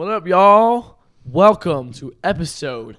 What 0.00 0.08
up, 0.08 0.26
y'all? 0.26 0.96
Welcome 1.26 1.92
to 1.92 2.14
episode 2.24 2.96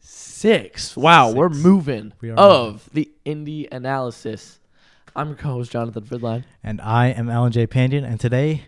six. 0.00 0.96
Wow, 0.96 1.28
we 1.28 1.34
we're 1.34 1.48
moving 1.48 2.12
We 2.20 2.30
are 2.30 2.36
of 2.36 2.90
the 2.92 3.08
Indy 3.24 3.68
analysis. 3.70 4.58
I'm 5.14 5.28
your 5.28 5.36
co-host 5.36 5.70
Jonathan 5.70 6.02
Fridline. 6.02 6.42
And 6.64 6.80
I 6.80 7.10
am 7.10 7.30
Alan 7.30 7.52
J. 7.52 7.68
Pandian, 7.68 8.02
and 8.02 8.18
today 8.18 8.62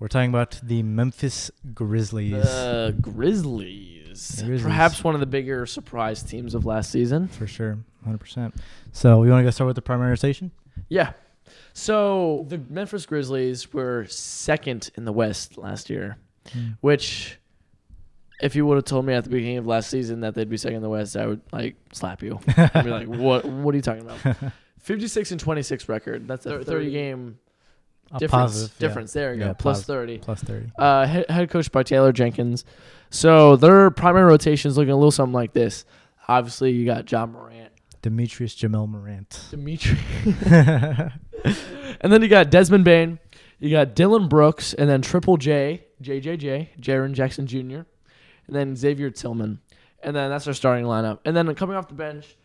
we're 0.00 0.08
talking 0.08 0.30
about 0.30 0.58
the 0.60 0.82
Memphis 0.82 1.52
Grizzlies. 1.72 2.32
The 2.32 2.96
Grizzlies. 3.00 4.28
The 4.30 4.46
Grizzlies. 4.46 4.62
perhaps 4.64 5.04
one 5.04 5.14
of 5.14 5.20
the 5.20 5.26
bigger 5.26 5.66
surprise 5.66 6.24
teams 6.24 6.56
of 6.56 6.66
last 6.66 6.90
season. 6.90 7.28
for 7.28 7.46
sure, 7.46 7.78
100%. 8.08 8.56
So, 8.90 9.20
we 9.20 9.30
want 9.30 9.38
to 9.38 9.44
go 9.44 9.50
start 9.50 9.68
with 9.68 9.76
the 9.76 9.82
primary 9.82 10.18
station? 10.18 10.50
Yeah. 10.88 11.12
So 11.74 12.44
the 12.48 12.58
Memphis 12.58 13.06
Grizzlies 13.06 13.72
were 13.72 14.06
second 14.06 14.90
in 14.96 15.04
the 15.04 15.12
West 15.12 15.56
last 15.56 15.90
year, 15.90 16.16
which, 16.80 17.38
if 18.42 18.56
you 18.56 18.64
would 18.66 18.76
have 18.76 18.84
told 18.84 19.04
me 19.04 19.14
at 19.14 19.24
the 19.24 19.30
beginning 19.30 19.58
of 19.58 19.66
last 19.66 19.90
season 19.90 20.20
that 20.20 20.34
they'd 20.34 20.48
be 20.48 20.56
second 20.56 20.76
in 20.76 20.82
the 20.82 20.88
West, 20.88 21.16
I 21.16 21.26
would 21.26 21.40
like 21.52 21.76
slap 21.92 22.22
you. 22.22 22.40
I'd 22.56 22.84
be 22.84 22.90
like, 22.90 23.06
"What? 23.08 23.44
What 23.44 23.74
are 23.74 23.76
you 23.76 23.82
talking 23.82 24.02
about?" 24.02 24.36
Fifty-six 24.80 25.30
and 25.30 25.38
twenty-six 25.40 25.88
record. 25.88 26.26
That's 26.26 26.46
a 26.46 26.64
thirty-game 26.64 27.38
difference. 28.18 28.30
positive, 28.30 28.76
yeah. 28.78 28.88
difference. 28.88 29.12
There 29.12 29.34
you 29.34 29.40
Yeah, 29.40 29.46
go. 29.48 29.54
Plus 29.54 29.84
thirty. 29.84 30.18
Plus 30.18 30.42
30. 30.42 30.72
Uh, 30.78 31.06
head, 31.06 31.30
head 31.30 31.50
coach 31.50 31.70
by 31.70 31.82
Taylor 31.82 32.12
Jenkins. 32.12 32.64
So 33.10 33.56
their 33.56 33.90
primary 33.90 34.24
rotation 34.24 34.70
is 34.70 34.78
looking 34.78 34.92
a 34.92 34.96
little 34.96 35.10
something 35.10 35.34
like 35.34 35.52
this. 35.52 35.84
Obviously, 36.28 36.70
you 36.72 36.86
got 36.86 37.10
Ja 37.10 37.26
Morant, 37.26 37.72
Demetrius 38.02 38.54
Jamel 38.54 38.88
Morant. 38.88 39.38
Dimitri. 39.50 39.98
and 42.00 42.12
then 42.12 42.22
you 42.22 42.28
got 42.28 42.50
Desmond 42.50 42.84
Bane, 42.84 43.18
you 43.58 43.70
got 43.70 43.94
Dillon 43.94 44.28
Brooks, 44.28 44.72
and 44.74 44.88
then 44.88 45.02
Triple 45.02 45.36
J, 45.36 45.84
JJJ, 46.02 46.68
Jaren 46.80 47.12
Jackson 47.12 47.46
Jr., 47.46 47.82
and 48.46 48.56
then 48.56 48.76
Xavier 48.76 49.10
Tillman. 49.10 49.60
And 50.02 50.16
then 50.16 50.30
that's 50.30 50.46
our 50.46 50.54
starting 50.54 50.84
lineup. 50.86 51.18
And 51.24 51.36
then 51.36 51.54
coming 51.54 51.76
off 51.76 51.88
the 51.88 51.94
bench, 51.94 52.36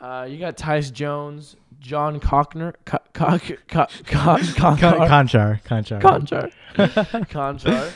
uh, 0.00 0.26
you 0.28 0.38
got 0.38 0.56
Tyus 0.56 0.92
Jones, 0.92 1.56
John 1.80 2.20
Cockner, 2.20 2.74
Co- 2.84 2.98
Co- 3.12 3.38
Co- 3.38 3.58
Co- 3.68 3.86
Konchar, 3.86 5.62
Konchar. 5.62 6.00
Konchar. 6.00 6.52
Konchar, 6.74 7.28
Konchar. 7.28 7.92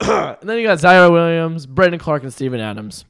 and 0.40 0.48
then 0.48 0.58
you 0.58 0.64
got 0.64 0.78
Ziaire 0.78 1.10
Williams, 1.10 1.66
Brandon 1.66 1.98
Clarke, 1.98 2.22
and 2.22 2.32
Steven 2.32 2.60
Adams. 2.60 3.04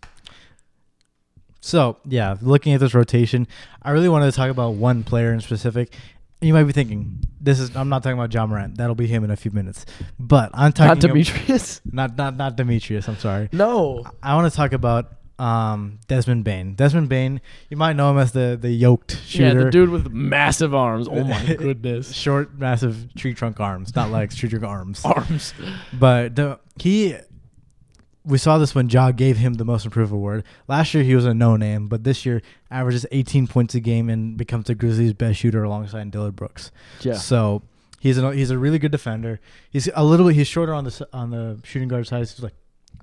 So, 1.61 1.99
yeah, 2.05 2.37
looking 2.41 2.73
at 2.73 2.81
this 2.81 2.95
rotation, 2.95 3.47
I 3.83 3.91
really 3.91 4.09
wanted 4.09 4.31
to 4.31 4.33
talk 4.37 4.51
about 4.51 4.75
one 4.75 5.03
player 5.05 5.33
in 5.33 5.41
specific. 5.41 5.95
You 6.41 6.55
might 6.55 6.65
be 6.65 6.73
thinking, 6.73 7.19
this 7.41 7.59
is 7.59 7.75
I'm 7.75 7.89
not 7.89 8.03
talking 8.03 8.19
about 8.19 8.33
Ja 8.33 8.47
Morant. 8.47 8.79
That'll 8.79 8.95
be 8.95 9.07
him 9.07 9.25
in 9.25 9.31
a 9.31 9.37
few 9.37 9.51
minutes. 9.51 9.87
But 10.21 10.51
I'm 10.55 10.73
talking 10.73 10.89
Not 10.89 11.01
Demetrius. 11.01 11.81
not 11.91 12.17
not 12.17 12.37
not 12.37 12.57
Demetrius, 12.57 13.09
I'm 13.09 13.19
sorry. 13.19 13.49
no. 13.53 14.05
I 14.23 14.35
want 14.35 14.51
to 14.51 14.57
talk 14.57 14.73
about 14.73 15.15
um, 15.39 16.01
Desmond 16.09 16.45
Bane. 16.45 16.75
Desmond 16.75 17.09
Bane, 17.09 17.41
you 17.71 17.77
might 17.77 17.95
know 17.95 18.11
him 18.11 18.19
as 18.19 18.33
the 18.33 18.59
the 18.61 18.71
yoked 18.71 19.19
shooter. 19.25 19.59
Yeah, 19.59 19.65
the 19.65 19.71
dude 19.71 19.91
with 19.91 20.11
massive 20.11 20.75
arms. 20.75 21.09
Oh 21.09 21.25
my 21.25 21.55
goodness. 21.59 22.13
Short, 22.13 22.57
massive 22.59 23.15
tree 23.15 23.35
trunk 23.35 23.61
arms, 23.61 23.95
not 23.95 24.11
legs, 24.11 24.37
tree 24.37 24.49
trunk 24.49 24.65
arms. 24.65 25.05
Arms. 25.05 25.55
But 25.93 26.37
the, 26.37 26.59
he, 26.77 27.17
we 28.29 28.39
saw 28.39 28.59
this 28.59 28.75
when 28.75 28.89
Ja 28.89 29.11
gave 29.11 29.39
him 29.39 29.55
the 29.55 29.65
Most 29.65 29.87
Improved 29.87 30.13
award. 30.13 30.45
Last 30.69 30.93
year 30.93 31.03
he 31.03 31.15
was 31.15 31.25
a 31.25 31.33
no 31.33 31.57
name, 31.57 31.89
but 31.89 32.05
this 32.05 32.27
year 32.27 32.43
averages 32.71 33.07
18 33.11 33.47
points 33.47 33.75
a 33.75 33.81
game 33.81 34.11
and 34.11 34.37
becomes 34.37 34.67
the 34.67 34.75
Grizzlies' 34.75 35.15
best 35.15 35.39
shooter 35.39 35.65
alongside 35.65 36.11
Dillon 36.11 36.33
Brooks. 36.33 36.71
Yeah. 37.01 37.15
So 37.15 37.63
he's 37.99 38.19
a 38.19 38.33
he's 38.35 38.51
a 38.51 38.59
really 38.59 38.79
good 38.79 38.93
defender. 38.93 39.41
He's 39.71 39.89
a 39.95 40.05
little 40.05 40.27
bit 40.27 40.37
he's 40.37 40.47
shorter 40.47 40.75
on 40.75 40.85
the 40.85 41.09
on 41.13 41.31
the 41.31 41.61
shooting 41.65 41.89
guard 41.89 42.07
side. 42.07 42.21
He's 42.21 42.39
like 42.41 42.55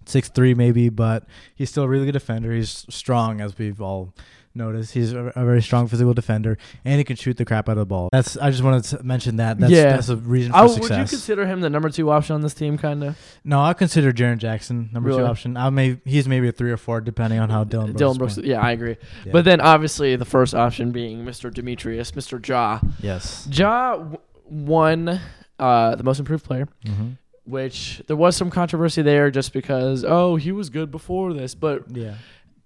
six 0.05 0.29
three 0.29 0.53
maybe, 0.53 0.89
but 0.89 1.25
he's 1.55 1.71
still 1.71 1.83
a 1.83 1.87
really 1.87 2.05
good 2.05 2.13
defender. 2.13 2.53
He's 2.53 2.85
strong 2.89 3.41
as 3.41 3.57
we've 3.57 3.81
all 3.81 4.13
noticed. 4.55 4.93
He's 4.93 5.13
a, 5.13 5.25
a 5.35 5.43
very 5.45 5.61
strong 5.61 5.87
physical 5.87 6.13
defender, 6.13 6.57
and 6.83 6.97
he 6.97 7.03
can 7.03 7.15
shoot 7.15 7.37
the 7.37 7.45
crap 7.45 7.67
out 7.69 7.73
of 7.73 7.77
the 7.79 7.85
ball. 7.85 8.09
That's 8.11 8.37
I 8.37 8.49
just 8.51 8.63
wanted 8.63 8.83
to 8.85 9.03
mention 9.03 9.35
that. 9.37 9.59
That's, 9.59 9.71
Yeah. 9.71 9.93
that's 9.95 10.09
a 10.09 10.15
reason 10.15 10.51
for 10.51 10.57
Oh, 10.59 10.67
would 10.73 10.81
you 10.89 10.95
consider 11.05 11.45
him 11.45 11.61
the 11.61 11.69
number 11.69 11.89
two 11.89 12.09
option 12.11 12.35
on 12.35 12.41
this 12.41 12.53
team, 12.53 12.77
kind 12.77 13.03
of? 13.03 13.17
no, 13.43 13.61
I 13.61 13.73
consider 13.73 14.11
Jaren 14.11 14.37
Jackson 14.37 14.89
number 14.93 15.09
Really? 15.09 15.21
two 15.21 15.25
option. 15.27 15.57
I 15.57 15.69
may 15.69 15.97
he's 16.05 16.27
maybe 16.27 16.47
a 16.47 16.51
three 16.51 16.71
or 16.71 16.77
four 16.77 17.01
depending 17.01 17.39
on 17.39 17.49
how 17.49 17.63
Dillon 17.63 17.87
Brooks. 17.87 17.99
Dillon 17.99 18.17
Brooks. 18.17 18.37
Yeah, 18.37 18.61
I 18.61 18.71
agree. 18.71 18.97
Yeah. 19.25 19.31
But 19.31 19.45
then 19.45 19.61
obviously 19.61 20.15
the 20.15 20.25
first 20.25 20.55
option 20.55 20.91
being 20.91 21.25
Mr. 21.25 21.53
Demetrius, 21.53 22.11
Mr. 22.11 22.45
Ja. 22.47 22.79
yes. 22.99 23.47
Ja 23.51 23.97
w- 23.97 24.17
won 24.49 25.19
uh, 25.59 25.95
the 25.95 26.03
most 26.03 26.19
improved 26.19 26.43
player, 26.45 26.67
hmm 26.85 27.11
which 27.47 28.01
there 28.07 28.15
was 28.15 28.35
some 28.35 28.49
controversy 28.49 29.03
there 29.03 29.29
just 29.29 29.53
because, 29.53 30.03
oh, 30.03 30.35
he 30.35 30.51
was 30.51 30.71
good 30.71 30.89
before 30.89 31.31
this. 31.31 31.53
But 31.53 31.83
Yeah. 31.95 32.15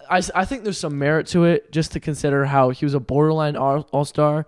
I, 0.09 0.17
s- 0.17 0.31
I 0.33 0.45
think 0.45 0.63
there's 0.63 0.77
some 0.79 0.97
merit 0.97 1.27
to 1.27 1.45
it 1.45 1.71
just 1.71 1.91
to 1.93 1.99
consider 1.99 2.45
how 2.45 2.71
he 2.71 2.85
was 2.85 2.93
a 2.93 2.99
borderline 2.99 3.55
all 3.55 4.05
star 4.05 4.45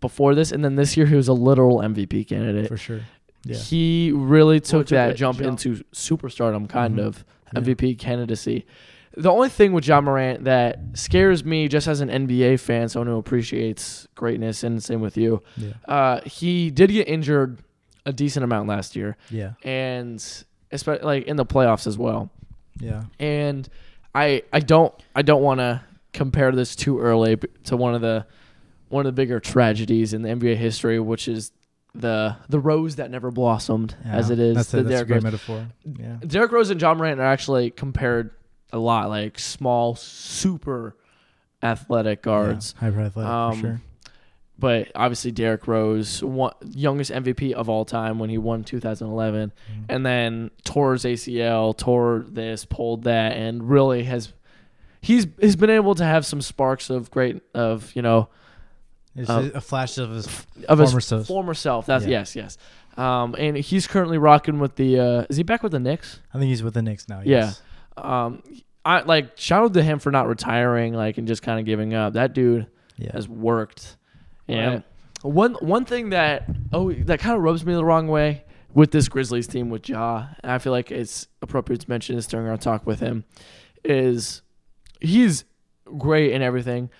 before 0.00 0.34
this. 0.34 0.52
And 0.52 0.64
then 0.64 0.76
this 0.76 0.96
year 0.96 1.06
he 1.06 1.14
was 1.16 1.28
a 1.28 1.32
literal 1.32 1.78
MVP 1.78 2.28
candidate. 2.28 2.68
For 2.68 2.76
sure. 2.76 3.00
Yeah. 3.44 3.56
He 3.56 4.12
really 4.14 4.60
took 4.60 4.86
took 4.86 4.88
that 4.88 5.08
that 5.08 5.16
jump, 5.16 5.38
jump. 5.38 5.48
into 5.50 5.82
superstardom, 5.92 6.68
kind 6.68 6.96
Mhm. 6.98 7.04
of 7.04 7.24
Yeah. 7.52 7.60
MVP 7.60 7.94
candidacy. 7.98 8.66
The 9.16 9.30
only 9.30 9.48
thing 9.48 9.72
with 9.72 9.86
Ja 9.86 10.00
Morant 10.00 10.44
that 10.44 10.80
scares 10.94 11.44
me, 11.44 11.68
just 11.68 11.86
as 11.86 12.00
an 12.00 12.08
NBA 12.10 12.56
fan, 12.58 12.88
someone 12.88 13.06
who 13.06 13.16
appreciates 13.16 14.08
greatness, 14.16 14.64
and 14.64 14.82
same 14.82 15.00
with 15.00 15.16
you, 15.16 15.40
Yeah. 15.56 15.68
uh, 15.86 16.20
he 16.26 16.70
did 16.70 16.90
get 16.90 17.06
injured 17.08 17.58
a 18.06 18.12
decent 18.12 18.42
amount 18.44 18.68
last 18.68 18.96
year, 18.96 19.16
Yeah. 19.30 19.52
and 19.62 20.22
especially 20.72 21.04
like 21.04 21.26
in 21.26 21.36
the 21.36 21.46
playoffs 21.46 21.86
as 21.86 21.96
well. 21.96 22.30
Yeah. 22.80 23.04
And 23.20 23.68
I 24.14 24.42
I 24.52 24.60
don't 24.60 24.94
I 25.14 25.22
don't 25.22 25.42
want 25.42 25.60
to 25.60 25.82
compare 26.12 26.52
this 26.52 26.76
too 26.76 27.00
early 27.00 27.36
to 27.64 27.76
one 27.76 27.94
of 27.94 28.00
the 28.00 28.26
one 28.88 29.06
of 29.06 29.14
the 29.14 29.20
bigger 29.20 29.40
tragedies 29.40 30.12
in 30.12 30.22
the 30.22 30.28
NBA 30.28 30.56
history, 30.56 31.00
which 31.00 31.26
is 31.28 31.50
the 31.94 32.36
the 32.48 32.60
rose 32.60 32.96
that 32.96 33.10
never 33.10 33.30
blossomed, 33.30 33.96
as 34.04 34.30
it 34.30 34.38
is 34.38 34.56
That's, 34.56 34.74
a, 34.74 34.82
that's 34.82 35.02
a 35.02 35.04
great 35.04 35.16
Rose. 35.16 35.22
metaphor. 35.24 35.66
Yeah. 35.84 36.16
Derrick 36.26 36.52
Rose 36.52 36.70
and 36.70 36.80
Ja 36.80 36.94
Morant 36.94 37.20
are 37.20 37.24
actually 37.24 37.70
compared 37.70 38.30
a 38.72 38.78
lot, 38.78 39.08
like 39.08 39.38
small, 39.38 39.94
super 39.94 40.96
athletic 41.62 42.22
guards. 42.22 42.74
Yeah, 42.76 42.88
hyper 42.90 43.00
athletic 43.00 43.30
Um, 43.30 43.54
for 43.54 43.60
sure. 43.60 43.80
But 44.58 44.92
obviously, 44.94 45.32
Derrick 45.32 45.66
Rose, 45.66 46.22
one, 46.22 46.52
youngest 46.70 47.10
MVP 47.10 47.52
of 47.52 47.68
all 47.68 47.84
time 47.84 48.18
when 48.20 48.30
he 48.30 48.38
won 48.38 48.62
2011, 48.62 49.50
Mhm. 49.72 49.84
and 49.88 50.06
then 50.06 50.50
tore 50.62 50.92
his 50.92 51.04
ACL, 51.04 51.72
tore 51.76 52.24
this, 52.28 52.64
pulled 52.64 53.02
that, 53.02 53.32
and 53.36 53.68
really 53.68 54.04
has 54.04 54.32
he's 55.00 55.26
he's 55.40 55.56
been 55.56 55.70
able 55.70 55.94
to 55.96 56.04
have 56.04 56.24
some 56.24 56.40
sparks 56.40 56.88
of 56.88 57.10
great 57.10 57.42
of 57.52 57.90
you 57.96 58.00
know 58.02 58.28
uh, 59.28 59.50
a 59.54 59.60
flash 59.60 59.98
of 59.98 60.10
his 60.10 60.26
of 60.68 60.78
former 60.78 60.94
his 60.94 61.04
self. 61.04 61.26
former 61.26 61.54
self. 61.54 61.86
That's 61.86 62.04
Yeah. 62.04 62.20
yes, 62.20 62.36
yes. 62.36 62.58
Um, 62.96 63.34
and 63.38 63.56
he's 63.56 63.88
currently 63.88 64.18
rocking 64.18 64.60
with 64.60 64.76
the. 64.76 65.00
Uh, 65.00 65.24
is 65.28 65.36
he 65.36 65.42
back 65.42 65.64
with 65.64 65.72
the 65.72 65.80
Knicks? 65.80 66.20
I 66.32 66.38
think 66.38 66.48
he's 66.48 66.62
with 66.62 66.74
the 66.74 66.82
Knicks 66.82 67.08
now. 67.08 67.22
Yeah. 67.24 67.52
Um, 67.96 68.42
I 68.84 69.00
like 69.02 69.32
shout 69.36 69.64
out 69.64 69.74
to 69.74 69.82
him 69.82 69.98
for 69.98 70.12
not 70.12 70.28
retiring, 70.28 70.94
like 70.94 71.18
and 71.18 71.26
just 71.26 71.42
kind 71.42 71.58
of 71.58 71.66
giving 71.66 71.92
up. 71.92 72.12
That 72.12 72.34
dude 72.34 72.68
Yeah. 72.96 73.10
has 73.14 73.28
worked. 73.28 73.96
Yeah. 74.46 74.68
Right. 74.68 74.82
One 75.22 75.54
one 75.54 75.84
thing 75.86 76.10
that 76.10 76.48
oh 76.72 76.92
that 76.92 77.18
kind 77.20 77.36
of 77.36 77.42
rubs 77.42 77.64
me 77.64 77.72
the 77.74 77.84
wrong 77.84 78.08
way 78.08 78.44
with 78.74 78.90
this 78.90 79.08
Grizzlies 79.08 79.46
team 79.46 79.70
with 79.70 79.88
Ja, 79.88 80.26
and 80.42 80.52
I 80.52 80.58
feel 80.58 80.72
like 80.72 80.90
it's 80.90 81.28
appropriate 81.40 81.80
to 81.82 81.88
mention 81.88 82.16
this 82.16 82.26
during 82.26 82.46
our 82.48 82.56
talk 82.58 82.86
with 82.86 83.00
him, 83.00 83.24
is 83.84 84.42
he's 85.00 85.44
great 85.98 86.32
and 86.32 86.42
everything, 86.42 86.90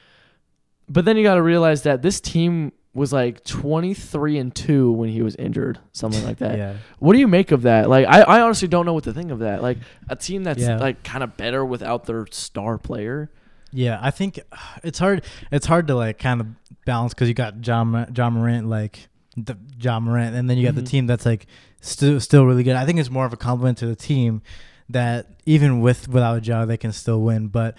but 0.89 1.05
then 1.05 1.17
you 1.17 1.23
got 1.23 1.35
to 1.35 1.43
realize 1.43 1.83
that 1.83 2.01
this 2.03 2.21
team 2.21 2.73
was 2.95 3.13
like 3.13 3.43
twenty 3.45 3.93
three 3.93 4.39
and 4.39 4.55
two 4.55 4.93
when 4.93 5.09
he 5.11 5.21
was 5.21 5.35
injured, 5.37 5.79
something 5.93 6.25
like 6.25 6.39
that. 6.39 6.57
yeah. 6.59 6.75
What 7.01 7.13
do 7.15 7.19
you 7.19 7.27
make 7.29 7.51
of 7.51 7.63
that? 7.63 7.91
Like, 7.91 8.07
I, 8.07 8.21
I 8.23 8.41
honestly 8.41 8.69
don't 8.69 8.87
know 8.87 8.95
what 8.95 9.05
to 9.05 9.13
think 9.13 9.31
of 9.33 9.41
that. 9.41 9.61
Like, 9.63 9.79
a 10.09 10.15
team 10.17 10.45
that's 10.45 10.63
Yeah. 10.63 10.79
like 10.79 11.03
kind 11.03 11.25
of 11.25 11.37
better 11.37 11.65
without 11.65 12.05
their 12.05 12.27
star 12.31 12.79
player. 12.79 13.31
Yeah, 13.75 13.99
I 14.01 14.11
think 14.11 14.39
it's 14.83 14.99
hard. 14.99 15.25
It's 15.51 15.67
hard 15.67 15.89
to 15.89 15.95
like 15.97 16.19
kind 16.19 16.41
of 16.41 16.47
balance 16.87 17.13
because 17.13 17.29
you 17.29 17.35
got 17.35 17.61
John 17.61 18.13
Ja 18.17 18.31
Morant 18.31 18.69
like 18.69 19.09
the 19.37 19.57
Ja 19.81 19.99
Morant, 20.01 20.35
and 20.37 20.49
then 20.49 20.57
you 20.59 20.65
got 20.65 20.75
Mhm. 20.75 20.85
the 20.85 20.91
team 20.91 21.07
that's 21.07 21.27
like 21.27 21.47
still 21.81 22.21
still 22.21 22.47
really 22.47 22.63
good. 22.63 22.77
I 22.77 22.87
think 22.87 22.99
it's 23.01 23.11
more 23.11 23.27
of 23.27 23.33
a 23.33 23.37
compliment 23.37 23.79
to 23.79 23.87
the 23.87 23.97
team 23.97 24.43
that 24.89 25.27
even 25.45 25.81
with 25.81 26.09
without 26.09 26.47
Ja 26.47 26.65
they 26.65 26.77
can 26.77 26.93
still 26.93 27.21
win. 27.23 27.49
But 27.49 27.77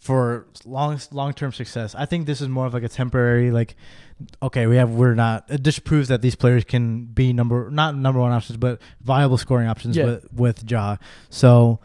for 0.00 0.46
long 0.64 0.98
long 1.12 1.32
term 1.32 1.52
success, 1.52 1.94
I 1.94 2.06
think 2.06 2.26
this 2.26 2.40
is 2.40 2.48
more 2.48 2.66
of 2.66 2.74
like 2.74 2.82
a 2.82 2.88
temporary 2.88 3.50
like. 3.50 3.76
Okay, 4.42 4.66
we 4.66 4.76
have 4.76 4.90
we're 4.90 5.14
not. 5.14 5.44
It 5.50 5.62
just 5.62 5.84
proves 5.84 6.08
that 6.08 6.22
these 6.22 6.34
players 6.34 6.64
can 6.64 7.04
be 7.04 7.34
number 7.34 7.68
not 7.70 7.94
number 7.94 8.18
one 8.18 8.32
options, 8.32 8.56
but 8.56 8.80
viable 9.02 9.36
scoring 9.36 9.68
options 9.68 9.94
Yeah. 9.96 10.06
with 10.06 10.32
with 10.32 10.70
Ja. 10.70 10.96
So 11.28 11.80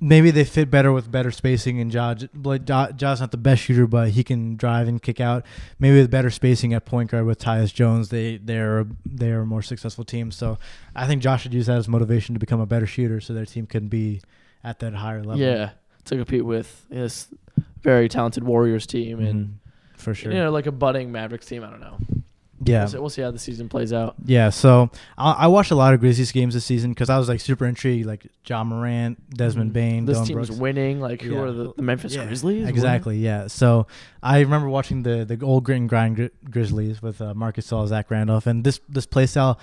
maybe 0.00 0.30
they 0.30 0.44
fit 0.44 0.70
better 0.70 0.92
with 0.92 1.10
better 1.10 1.30
spacing 1.30 1.80
and 1.80 1.92
Ja. 1.92 2.14
Like 2.34 2.68
Ja, 2.68 2.88
not 3.00 3.30
the 3.30 3.36
best 3.36 3.62
shooter, 3.62 3.86
but 3.86 4.10
he 4.10 4.22
can 4.24 4.56
drive 4.56 4.88
and 4.88 5.02
kick 5.02 5.20
out. 5.20 5.44
Maybe 5.78 5.96
with 6.00 6.10
better 6.10 6.30
spacing 6.30 6.72
at 6.74 6.84
point 6.84 7.10
guard 7.10 7.26
with 7.26 7.38
Tyus 7.38 7.72
Jones, 7.72 8.08
they 8.10 8.36
they're 8.36 8.86
they're 9.04 9.40
a 9.40 9.46
more 9.46 9.62
successful 9.62 10.04
team. 10.04 10.30
So 10.30 10.58
I 10.94 11.06
think 11.06 11.22
Josh 11.22 11.42
should 11.42 11.54
use 11.54 11.66
that 11.66 11.78
as 11.78 11.88
motivation 11.88 12.34
to 12.34 12.38
become 12.38 12.60
a 12.60 12.66
better 12.66 12.86
shooter, 12.86 13.20
so 13.20 13.32
their 13.34 13.46
team 13.46 13.66
can 13.66 13.88
be 13.88 14.20
at 14.64 14.78
that 14.80 14.94
higher 14.94 15.20
level. 15.22 15.38
Yeah, 15.38 15.70
to 16.06 16.16
compete 16.16 16.44
with 16.44 16.86
this 16.88 17.28
very 17.82 18.08
talented 18.08 18.44
Warriors 18.44 18.86
team 18.86 19.20
and 19.20 19.46
Mhm. 19.46 19.52
for 19.96 20.14
sure. 20.14 20.32
you 20.32 20.38
know 20.38 20.50
like 20.50 20.66
a 20.66 20.72
budding 20.72 21.10
Mavericks 21.12 21.46
team. 21.46 21.62
I 21.64 21.70
don't 21.70 21.80
know. 21.80 21.98
Yeah. 22.64 22.80
We'll 22.80 22.88
see, 22.88 22.98
we'll 22.98 23.08
see 23.10 23.22
how 23.22 23.30
the 23.30 23.38
season 23.38 23.68
plays 23.68 23.92
out. 23.92 24.16
Yeah, 24.24 24.50
so 24.50 24.90
I, 25.16 25.32
I 25.32 25.46
watched 25.46 25.70
a 25.70 25.74
lot 25.76 25.94
of 25.94 26.00
Grizzlies 26.00 26.32
games 26.32 26.54
this 26.54 26.64
season 26.64 26.90
because 26.90 27.08
I 27.08 27.16
was 27.18 27.28
like 27.28 27.40
super 27.40 27.66
intrigued, 27.66 28.06
like 28.06 28.26
Ja 28.46 28.64
Morant, 28.64 29.30
Desmond 29.30 29.72
Bane, 29.72 29.98
Mm-hmm. 29.98 30.06
This 30.06 30.18
Dylan 30.18 30.26
team's 30.26 30.48
Brooks. 30.48 30.60
winning. 30.60 31.00
Like 31.00 31.22
who 31.22 31.34
Yeah. 31.34 31.40
are 31.40 31.52
the, 31.52 31.72
the 31.76 31.82
Memphis 31.82 32.14
Yeah, 32.14 32.24
Grizzlies? 32.26 32.66
Exactly, 32.68 33.18
yeah. 33.18 33.46
So 33.46 33.86
I 34.22 34.40
remember 34.40 34.68
watching 34.68 35.02
the 35.04 35.24
the 35.24 35.44
old 35.44 35.64
grit 35.64 35.78
and 35.78 35.88
grind 35.88 36.16
Gri- 36.16 36.30
Grizzlies 36.50 37.00
with 37.00 37.20
uh, 37.20 37.32
Marc 37.34 37.56
Gasol, 37.56 37.86
Zach 37.86 38.10
Randolph, 38.10 38.46
and 38.46 38.64
this 38.64 38.80
this 38.88 39.06
play 39.06 39.26
style. 39.26 39.58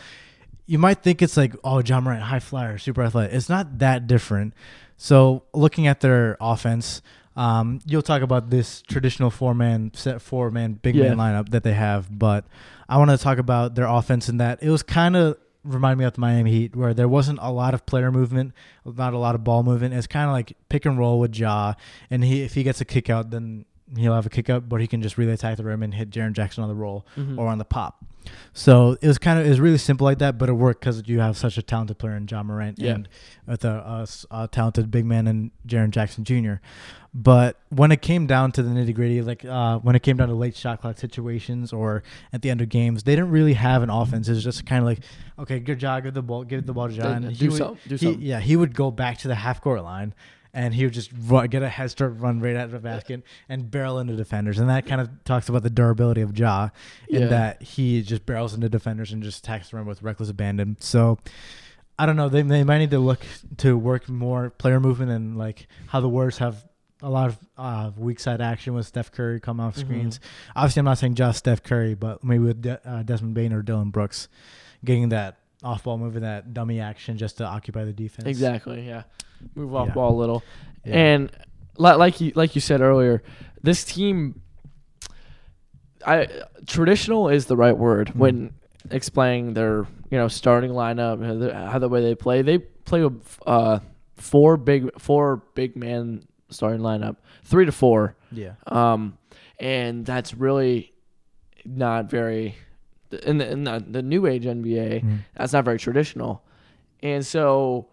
You 0.67 0.79
might 0.79 1.03
think 1.03 1.21
it's 1.21 1.37
like, 1.37 1.53
oh, 1.63 1.79
Ja 1.83 1.99
Morant, 2.01 2.23
high 2.23 2.39
flyer, 2.39 2.77
super 2.79 3.03
athletic. 3.03 3.33
It's 3.35 3.49
not 3.49 3.77
that 3.79 4.07
different. 4.07 4.53
So 4.97 5.43
looking 5.53 5.85
at 5.85 5.99
their 5.99 6.37
offense, 6.41 7.01
um, 7.35 7.79
you'll 7.85 8.01
talk 8.01 8.21
about 8.21 8.49
this 8.49 8.81
traditional 8.83 9.29
four 9.29 9.53
man 9.53 9.91
set 9.93 10.21
four 10.21 10.51
man 10.51 10.73
big 10.73 10.95
Yeah. 10.95 11.13
man 11.13 11.17
lineup 11.17 11.49
that 11.49 11.63
they 11.63 11.73
have, 11.73 12.07
but 12.17 12.45
I 12.87 12.97
want 12.97 13.11
to 13.11 13.17
talk 13.17 13.37
about 13.39 13.75
their 13.75 13.87
offense 13.87 14.29
in 14.29 14.37
that 14.37 14.61
it 14.61 14.69
was 14.69 14.83
kind 14.83 15.15
of 15.15 15.37
remind 15.63 15.97
me 15.99 16.05
of 16.05 16.13
the 16.13 16.21
Miami 16.21 16.51
Heat 16.51 16.75
where 16.75 16.93
there 16.93 17.07
wasn't 17.09 17.39
a 17.41 17.51
lot 17.51 17.73
of 17.73 17.85
player 17.87 18.11
movement, 18.11 18.53
not 18.85 19.13
a 19.13 19.17
lot 19.17 19.33
of 19.35 19.43
ball 19.43 19.63
movement. 19.63 19.93
It's 19.95 20.05
kind 20.07 20.27
of 20.27 20.31
like 20.33 20.55
pick 20.69 20.85
and 20.85 20.97
roll 20.97 21.19
with 21.19 21.35
Ja, 21.35 21.73
and 22.09 22.23
he 22.23 22.43
if 22.43 22.53
he 22.53 22.63
gets 22.63 22.79
a 22.81 22.85
kick 22.85 23.09
out, 23.09 23.31
then 23.31 23.65
he'll 23.97 24.13
have 24.15 24.25
a 24.25 24.29
kick 24.29 24.49
up, 24.49 24.67
but 24.67 24.81
he 24.81 24.87
can 24.87 25.01
just 25.01 25.17
really 25.17 25.31
attack 25.33 25.57
the 25.57 25.63
rim 25.63 25.83
and 25.83 25.93
hit 25.93 26.09
Jaren 26.09 26.33
Jackson 26.33 26.63
on 26.63 26.69
the 26.69 26.75
roll 26.75 27.05
Mhm. 27.17 27.37
or 27.37 27.47
on 27.47 27.57
the 27.59 27.65
pop. 27.65 28.03
So 28.53 28.97
it 29.01 29.07
was 29.07 29.19
kind 29.19 29.37
of 29.39 29.45
it 29.45 29.49
was 29.49 29.59
really 29.59 29.77
simple 29.77 30.05
like 30.05 30.17
that, 30.17 30.37
but 30.39 30.49
it 30.49 30.53
worked 30.53 30.79
because 30.81 31.03
you 31.05 31.19
have 31.19 31.37
such 31.37 31.57
a 31.59 31.61
talented 31.61 31.99
player 31.99 32.15
in 32.15 32.27
Ja 32.27 32.41
Morant 32.41 32.79
Yeah. 32.79 32.93
and 32.95 33.09
with 33.45 33.63
a, 33.63 34.07
a 34.31 34.43
a 34.43 34.47
talented 34.47 34.89
big 34.89 35.05
man 35.05 35.27
in 35.27 35.51
Jaren 35.67 35.91
Jackson 35.91 36.23
Jr. 36.23 36.55
But 37.13 37.59
when 37.69 37.91
it 37.91 38.01
came 38.01 38.25
down 38.27 38.51
to 38.53 38.63
the 38.63 38.69
nitty 38.71 38.93
gritty, 38.95 39.21
like 39.21 39.45
uh, 39.45 39.77
when 39.79 39.95
it 39.95 40.01
came 40.01 40.17
down 40.17 40.27
to 40.29 40.33
late 40.33 40.55
shot 40.55 40.81
clock 40.81 40.97
situations 40.97 41.71
or 41.71 42.01
at 42.33 42.41
the 42.41 42.49
end 42.49 42.61
of 42.61 42.69
games, 42.69 43.03
they 43.03 43.15
didn't 43.15 43.29
really 43.31 43.53
have 43.53 43.83
an 43.83 43.89
offense. 43.91 44.27
It 44.27 44.31
was 44.33 44.43
just 44.43 44.65
kind 44.65 44.79
of 44.79 44.85
like, 44.85 44.99
okay, 45.39 45.59
good 45.59 45.79
job, 45.79 46.03
give 46.03 46.13
the 46.15 46.21
ball, 46.23 46.43
give 46.43 46.65
the 46.65 46.73
ball 46.73 46.89
to 46.89 46.93
John. 46.95 47.23
He 47.23 47.35
do 47.35 47.49
would- 47.51 47.57
something. 47.57 47.77
Do 47.87 47.95
he- 47.95 48.05
something. 48.05 48.21
yeah, 48.21 48.39
he 48.39 48.55
would 48.55 48.73
go 48.75 48.89
back 48.91 49.19
to 49.19 49.27
the 49.27 49.35
half 49.35 49.61
court 49.61 49.81
line 49.83 50.13
and 50.55 50.73
he 50.73 50.85
would 50.85 50.93
just 50.93 51.11
run, 51.27 51.47
get 51.47 51.61
a 51.61 51.69
head 51.69 51.91
start, 51.91 52.17
run 52.17 52.39
right 52.39 52.55
out 52.55 52.65
of 52.65 52.71
the 52.71 52.79
basket, 52.79 53.21
and 53.49 53.69
barrel 53.69 53.99
into 53.99 54.15
defenders. 54.15 54.57
And 54.57 54.69
that 54.69 54.87
kind 54.87 54.99
of 55.01 55.09
talks 55.25 55.49
about 55.49 55.61
the 55.63 55.69
durability 55.69 56.21
of 56.21 56.35
Ja, 56.37 56.69
in 57.09 57.23
Yeah. 57.23 57.27
that 57.27 57.61
he 57.61 58.01
just 58.01 58.25
barrels 58.25 58.53
into 58.55 58.69
defenders 58.69 59.11
and 59.11 59.21
just 59.21 59.39
attacks 59.43 59.69
the 59.69 59.77
rim 59.77 59.85
with 59.85 60.01
reckless 60.01 60.29
abandon. 60.29 60.77
So 60.79 61.19
I 61.99 62.05
don't 62.05 62.15
know. 62.15 62.29
They, 62.29 62.41
they 62.41 62.63
might 62.63 62.79
need 62.79 62.91
to 62.91 62.99
look 62.99 63.19
to 63.57 63.77
work 63.77 64.09
more 64.09 64.49
player 64.49 64.79
movement 64.79 65.11
and 65.11 65.37
like 65.37 65.67
how 65.87 65.99
the 66.01 66.09
Warriors 66.09 66.37
have 66.39 66.65
a 67.01 67.09
lot 67.09 67.27
of 67.29 67.37
uh, 67.57 67.91
weak 67.97 68.19
side 68.19 68.41
action 68.41 68.73
with 68.73 68.85
Steph 68.87 69.11
Curry 69.11 69.39
come 69.39 69.59
off 69.59 69.75
Mhm. 69.75 69.79
screens. 69.81 70.19
Obviously, 70.55 70.79
I'm 70.79 70.85
not 70.85 70.97
saying 70.97 71.15
just 71.15 71.39
Steph 71.39 71.61
Curry, 71.63 71.93
but 71.95 72.23
maybe 72.23 72.43
with 72.45 72.61
De- 72.61 72.79
uh, 72.89 73.03
Desmond 73.03 73.33
Bane 73.35 73.53
or 73.53 73.61
Dillon 73.61 73.89
Brooks 73.91 74.27
getting 74.83 75.09
that 75.09 75.37
off 75.63 75.83
ball 75.83 75.97
move 75.97 76.15
and 76.15 76.23
that 76.25 76.53
dummy 76.53 76.79
action 76.79 77.17
just 77.17 77.37
to 77.37 77.45
occupy 77.45 77.83
the 77.83 77.93
defense. 77.93 78.27
Exactly. 78.27 78.85
Yeah. 78.87 79.03
Move 79.55 79.73
off 79.75 79.87
Yeah. 79.87 79.93
ball 79.93 80.15
a 80.15 80.19
little. 80.19 80.43
Yeah. 80.85 80.95
And 80.95 81.31
li- 81.77 81.93
like 81.95 82.21
you 82.21 82.31
like 82.35 82.55
you 82.55 82.61
said 82.61 82.81
earlier, 82.81 83.23
this 83.63 83.83
team 83.83 84.41
I 86.05 86.27
traditional 86.67 87.29
is 87.29 87.45
the 87.47 87.55
right 87.55 87.77
word 87.77 88.09
Mhm. 88.09 88.15
when 88.15 88.53
explaining 88.91 89.53
their, 89.53 89.87
you 90.11 90.17
know, 90.17 90.27
starting 90.27 90.71
lineup, 90.71 91.23
how 91.71 91.79
the, 91.79 91.89
way 91.89 92.01
they 92.01 92.13
play. 92.15 92.41
They 92.41 92.59
play 92.59 93.03
with 93.03 93.39
uh 93.47 93.79
four 94.15 94.57
big 94.57 94.89
four 94.99 95.37
big 95.55 95.75
man 95.75 96.23
starting 96.49 96.81
lineup, 96.81 97.15
3 97.43 97.65
to 97.65 97.71
4. 97.71 98.15
yeah, 98.31 98.51
Um 98.67 99.17
and 99.59 100.05
that's 100.05 100.33
really 100.35 100.93
not 101.65 102.09
very 102.09 102.55
in 103.23 103.37
the, 103.39 103.49
in 103.51 103.63
the, 103.63 103.83
the 103.89 104.01
new 104.01 104.27
age 104.27 104.45
NBA 104.45 105.01
Mhm. 105.03 105.19
that's 105.35 105.53
not 105.53 105.65
very 105.65 105.79
traditional. 105.79 106.43
And 107.01 107.25
so, 107.25 107.87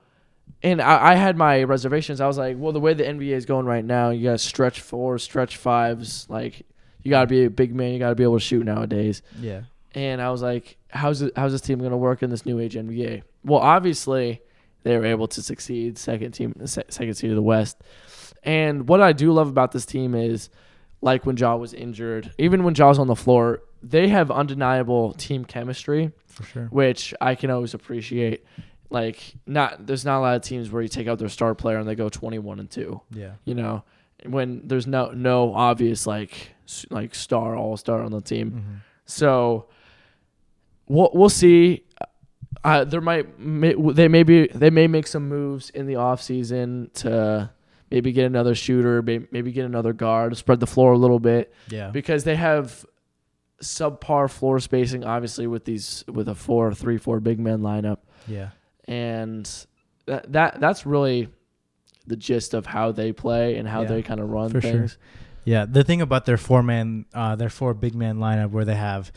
and 0.63 0.81
I, 0.81 1.13
I 1.13 1.15
had 1.15 1.37
my 1.37 1.63
reservations. 1.65 2.21
I 2.21 2.27
was 2.27 2.39
like, 2.39 2.57
well, 2.59 2.73
the 2.73 2.81
way 2.81 2.95
the 2.95 3.05
NBA 3.05 3.33
is 3.33 3.47
going 3.47 3.67
right 3.67 3.85
now, 3.85 4.11
you 4.11 4.31
got 4.31 4.41
stretch 4.41 4.81
fours, 4.81 5.23
stretch 5.23 5.57
fives. 5.57 6.27
Like, 6.29 6.63
you 7.03 7.11
got 7.11 7.23
to 7.23 7.27
be 7.27 7.45
a 7.45 7.51
big 7.51 7.75
man. 7.75 7.93
You 7.93 7.99
got 7.99 8.11
to 8.11 8.15
be 8.15 8.23
able 8.23 8.37
to 8.39 8.45
shoot 8.45 8.65
nowadays. 8.65 9.23
yeah, 9.41 9.63
And 9.95 10.21
I 10.23 10.31
was 10.31 10.43
like, 10.43 10.77
how's 10.89 11.23
it, 11.23 11.33
how's 11.37 11.53
this 11.53 11.61
team 11.61 11.79
going 11.79 11.91
to 11.91 11.97
work 11.97 12.23
in 12.23 12.31
this 12.31 12.47
new 12.47 12.59
age 12.61 12.75
NBA? 12.75 13.23
Well, 13.45 13.61
obviously, 13.61 14.41
they 14.85 14.97
were 14.97 15.05
able 15.07 15.27
to 15.29 15.43
succeed. 15.43 15.99
Second 15.99 16.33
team, 16.33 16.55
second 16.67 17.15
seed 17.15 17.31
of 17.31 17.37
the 17.37 17.43
West. 17.43 17.79
And 18.45 18.89
what 18.89 19.01
I 19.01 19.13
do 19.13 19.33
love 19.33 19.49
about 19.49 19.73
this 19.73 19.87
team 19.87 20.15
is, 20.15 20.49
like 21.01 21.27
when 21.27 21.37
Ja 21.37 21.57
was 21.57 21.75
injured, 21.75 22.33
even 22.39 22.63
when 22.63 22.75
Ja's 22.75 22.99
on 22.99 23.09
the 23.09 23.17
floor, 23.17 23.63
they 23.83 24.07
have 24.09 24.31
undeniable 24.31 25.13
team 25.15 25.45
chemistry 25.45 26.13
for 26.27 26.45
sure. 26.45 26.67
which 26.67 27.13
I 27.21 27.35
can 27.35 27.51
always 27.51 27.75
appreciate. 27.75 28.45
Like, 28.93 29.35
not 29.47 29.87
there's 29.87 30.05
not 30.05 30.19
a 30.19 30.21
lot 30.21 30.37
of 30.37 30.43
teams 30.43 30.71
where 30.71 30.83
you 30.83 30.89
take 30.89 31.09
out 31.09 31.19
their 31.19 31.29
star 31.31 31.55
player 31.55 31.79
and 31.79 31.89
they 31.89 31.95
go 31.95 32.09
21 32.09 32.61
and 32.61 32.71
two. 32.71 33.01
Yeah, 33.11 33.33
You 33.45 33.55
know, 33.55 33.85
when 34.27 34.69
there's 34.69 34.87
no 34.87 35.11
no 35.13 35.55
obvious 35.55 36.07
like 36.07 36.51
like 36.91 37.15
star 37.15 37.57
all 37.57 37.77
star 37.77 38.03
on 38.03 38.13
the 38.13 38.21
team. 38.21 38.51
hmm 38.51 38.75
So 39.07 39.67
we'll 40.87 41.11
we'll 41.15 41.29
see. 41.29 41.85
Uh, 42.65 42.85
there 42.85 43.01
might 43.01 43.39
may, 43.41 43.75
they 43.93 44.07
maybe 44.09 44.47
they 44.55 44.71
may 44.71 44.87
make 44.87 45.07
some 45.07 45.29
moves 45.29 45.71
in 45.71 45.87
the 45.87 45.97
off 45.97 46.23
season 46.23 46.91
to 46.95 47.51
maybe 47.91 48.13
get 48.13 48.25
another 48.27 48.55
shooter, 48.55 49.03
maybe 49.03 49.51
get 49.53 49.65
another 49.65 49.93
guard, 49.93 50.37
spread 50.37 50.61
the 50.61 50.67
floor 50.67 50.93
a 50.93 50.99
little 50.99 51.19
bit 51.19 51.53
yeah, 51.71 51.91
because 51.91 52.25
they 52.25 52.37
have 52.37 52.85
subpar 53.61 54.29
floor 54.31 54.59
spacing 54.61 55.05
obviously 55.05 55.47
with 55.47 55.65
these 55.65 56.05
with 56.09 56.29
a 56.29 56.35
four 56.35 56.75
three 56.75 56.99
four 56.99 57.21
big 57.21 57.39
man 57.39 57.61
lineup 57.61 57.99
yeah, 58.27 58.51
and 58.87 59.49
that, 60.07 60.33
that 60.33 60.61
that's 60.61 60.85
really 60.87 61.29
the 62.07 62.17
gist 62.17 62.55
of 62.55 62.67
how 62.67 62.93
they 62.93 63.13
play 63.13 63.57
and 63.57 63.69
how 63.69 63.83
Yeah, 63.83 63.89
they 63.89 64.03
kind 64.03 64.21
of 64.21 64.29
run 64.31 64.51
for 64.51 64.61
sure. 64.61 64.71
things 64.73 64.99
yeah. 65.45 65.67
The 65.69 65.83
thing 65.85 66.01
about 66.01 66.25
their 66.25 66.37
four 66.37 66.63
man, 66.63 67.05
uh, 67.13 67.37
their 67.37 67.49
four 67.49 67.75
big 67.75 67.95
man 67.95 68.19
lineup, 68.19 68.51
where 68.51 68.65
they 68.65 68.77
have 68.77 69.11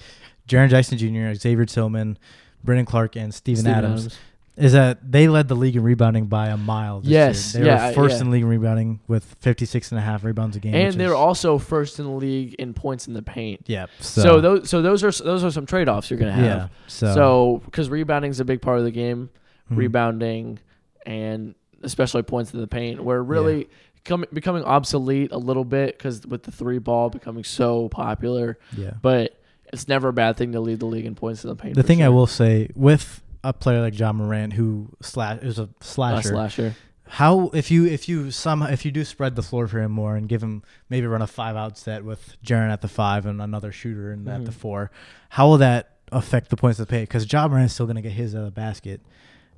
Jaren 0.47 0.69
Jackson 0.69 0.97
Jr., 0.97 1.33
Xavier 1.39 1.65
Tillman, 1.65 2.17
Brandon 2.63 2.85
Clarke, 2.85 3.15
and 3.15 3.33
Steven, 3.33 3.62
Steven 3.62 3.77
Adams, 3.77 4.17
is 4.57 4.73
that 4.73 5.12
they 5.12 5.27
led 5.27 5.47
the 5.50 5.56
league 5.56 5.75
in 5.75 5.83
rebounding 5.83 6.25
by 6.25 6.47
a 6.47 6.57
mile. 6.57 7.01
This 7.01 7.09
Yes, 7.12 7.53
year. 7.53 7.63
they 7.63 7.69
yeah, 7.69 7.88
were 7.89 7.94
first 7.94 8.15
yeah. 8.15 8.21
in 8.25 8.31
league 8.31 8.41
in 8.41 8.47
rebounding 8.47 9.01
with 9.07 9.36
56 9.41 9.91
and 9.91 10.00
a 10.00 10.01
half 10.01 10.24
rebounds 10.24 10.55
a 10.55 10.60
game. 10.60 10.74
and 10.74 10.95
they're 10.95 11.13
also 11.15 11.57
first 11.60 12.00
in 12.00 12.05
the 12.05 12.12
league 12.12 12.55
in 12.55 12.74
points 12.74 13.07
in 13.07 13.13
the 13.13 13.22
paint 13.22 13.62
yeah. 13.67 13.86
so, 14.00 14.22
So, 14.22 14.41
those 14.41 14.69
so 14.69 14.81
those 14.81 15.03
are 15.03 15.12
those 15.24 15.43
are 15.43 15.51
some 15.51 15.65
trade-offs 15.65 16.10
you're 16.10 16.17
gonna 16.19 16.31
have 16.31 16.43
yeah. 16.45 16.67
So, 16.88 17.13
so 17.13 17.62
because 17.65 17.89
rebounding 17.89 18.31
is 18.31 18.39
a 18.39 18.45
big 18.45 18.62
part 18.62 18.79
of 18.79 18.84
the 18.86 18.91
game 18.91 19.29
mhm. 19.72 19.77
rebounding 19.77 20.60
and 21.05 21.55
especially 21.84 22.24
points 22.24 22.53
in 22.53 22.60
the 22.60 22.67
paint 22.67 23.03
where 23.03 23.22
really 23.24 23.67
coming 24.03 24.27
becoming 24.34 24.63
obsolete 24.63 25.31
a 25.31 25.38
little 25.38 25.65
bit 25.65 25.98
because 25.98 26.25
with 26.25 26.43
the 26.43 26.51
three 26.51 26.77
ball 26.79 27.10
becoming 27.10 27.43
so 27.43 27.89
popular 27.89 28.57
Yeah. 28.77 28.91
but 29.01 29.39
it's 29.74 29.88
never 29.88 30.10
a 30.10 30.13
bad 30.13 30.38
thing 30.38 30.51
to 30.53 30.60
lead 30.60 30.79
the 30.79 30.86
league 30.86 31.05
in 31.05 31.15
points 31.15 31.43
in 31.43 31.50
the 31.50 31.55
paint. 31.55 31.75
The 31.75 31.84
thing 31.84 32.01
I 32.03 32.10
will 32.10 32.27
say 32.27 32.69
with 32.75 33.22
a 33.43 33.51
player 33.53 33.81
like 33.81 33.98
Ja 33.98 34.13
Morant 34.13 34.53
who 34.53 34.89
slash 35.01 35.39
is 35.41 35.60
a 35.60 35.69
slasher, 35.81 36.29
slasher. 36.29 36.75
how 37.07 37.50
if 37.53 37.69
you 37.72 37.86
if 37.86 38.07
you 38.10 38.31
somehow 38.31 38.67
if 38.67 38.86
you 38.86 38.91
do 38.91 39.03
spread 39.03 39.36
the 39.36 39.41
floor 39.43 39.67
for 39.67 39.79
him 39.79 39.91
more 39.91 40.15
and 40.15 40.29
give 40.29 40.41
him 40.41 40.63
maybe 40.89 41.05
run 41.07 41.22
a 41.22 41.27
five 41.27 41.55
out 41.55 41.77
set 41.77 42.03
with 42.05 42.38
Jaren 42.43 42.72
at 42.72 42.81
the 42.81 42.88
five 42.88 43.25
and 43.25 43.41
another 43.41 43.72
shooter 43.72 44.12
and 44.12 44.27
at 44.29 44.45
the 44.45 44.51
Mhm. 44.51 44.55
four, 44.55 44.91
how 45.29 45.48
will 45.48 45.57
that 45.57 45.91
affect 46.12 46.50
the 46.50 46.55
points 46.55 46.79
of 46.79 46.88
the 46.88 46.91
paint? 46.91 47.10
Because 47.10 47.31
Ja 47.31 47.48
Morant's 47.48 47.74
still 47.74 47.86
going 47.88 47.95
to 47.98 48.01
get 48.01 48.12
his 48.13 48.34
out 48.36 48.39
of 48.39 48.45
the 48.45 48.51
basket. 48.51 49.01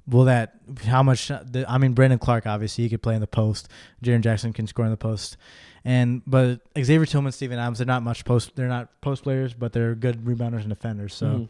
Will 0.07 0.25
that 0.25 0.55
how 0.85 1.03
much? 1.03 1.29
I 1.31 1.77
mean, 1.77 1.93
Brandon 1.93 2.19
Clarke 2.19 2.47
obviously 2.47 2.85
he 2.85 2.89
could 2.89 3.01
play 3.01 3.15
in 3.15 3.21
the 3.21 3.27
post. 3.27 3.67
Jaren 4.03 4.21
Jackson 4.21 4.53
can 4.53 4.65
score 4.67 4.85
in 4.85 4.91
the 4.91 4.97
post, 4.97 5.35
and 5.83 6.21
but 6.25 6.61
Xavier 6.81 7.05
Tillman, 7.05 7.31
Steven 7.33 7.59
Adams, 7.59 7.79
they're 7.79 7.87
not 7.87 8.03
much 8.03 8.23
post. 8.23 8.55
They're 8.55 8.67
not 8.69 9.01
post 9.01 9.23
players, 9.23 9.53
but 9.53 9.73
they're 9.73 9.95
good 9.95 10.23
rebounders 10.23 10.61
and 10.61 10.69
defenders. 10.69 11.13
So 11.13 11.25
Mhm. 11.27 11.47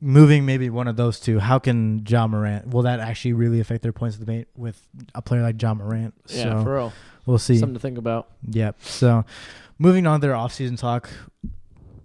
moving 0.00 0.44
maybe 0.46 0.70
one 0.70 0.88
of 0.88 0.96
those 0.96 1.20
two, 1.20 1.38
how 1.40 1.58
can 1.58 2.04
Ja 2.08 2.26
Morant? 2.26 2.68
Will 2.68 2.82
that 2.82 3.00
actually 3.00 3.32
really 3.34 3.60
affect 3.60 3.82
their 3.82 3.92
points 3.92 4.16
of 4.16 4.20
the 4.20 4.26
paint 4.26 4.48
with 4.56 4.86
a 5.14 5.20
player 5.22 5.42
like 5.42 5.60
Ja 5.60 5.74
Morant? 5.74 6.14
yeah, 6.28 6.42
so 6.58 6.62
for 6.64 6.74
real. 6.74 6.92
we'll 7.26 7.38
see. 7.38 7.58
Something 7.58 7.74
to 7.74 7.80
think 7.80 7.98
about. 7.98 8.28
Yep. 8.48 8.76
So 8.82 9.24
moving 9.78 10.06
on 10.06 10.20
to 10.20 10.26
their 10.26 10.36
offseason 10.36 10.78
talk, 10.78 11.10